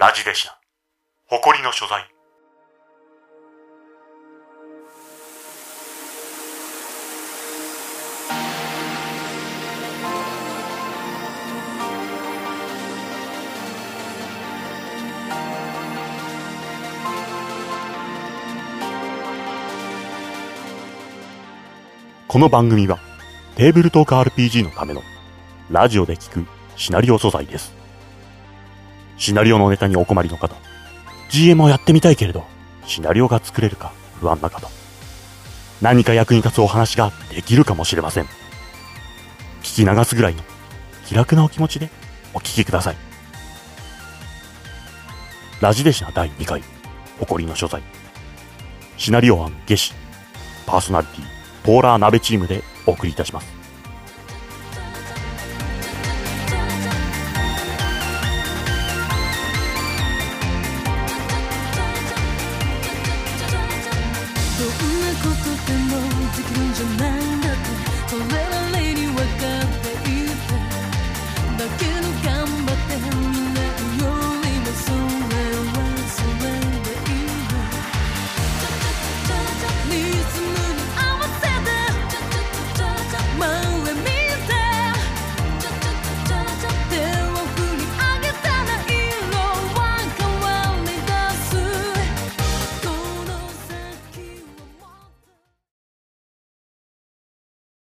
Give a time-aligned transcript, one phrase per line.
[0.00, 0.56] ラジデシナ。
[1.26, 2.02] 誇りの所在。
[22.26, 22.98] この番組は
[23.54, 25.02] テーブルトーク RPG のための
[25.70, 26.46] ラジオで聞く
[26.76, 27.79] シナリオ素材です。
[29.20, 30.56] シナリオのネタにお困りの方、
[31.28, 32.46] GM をやってみたいけれど、
[32.86, 34.66] シナリオが作れるか不安な方、
[35.82, 38.24] 何か役に立つお話ができるかもしれません。
[39.62, 40.42] 聞き流すぐらいの
[41.04, 41.90] 気楽なお気持ちで
[42.32, 42.96] お聞きください。
[45.60, 46.62] ラジデシナ第2回、
[47.18, 47.82] 誇りの所在。
[48.96, 49.92] シナリオ案下司、
[50.64, 51.24] パーソナリティ、
[51.62, 53.59] ポーラー鍋チームでお送りいたします。